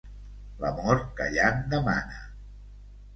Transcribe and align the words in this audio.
L'amor 0.61 1.03
callant 1.19 1.59
demana. 1.73 2.17